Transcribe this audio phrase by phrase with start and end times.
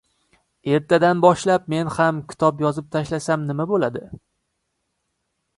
[0.77, 4.05] —Ertadan boshlab men ham kitob yozib tashlasam nima bo‘ladi?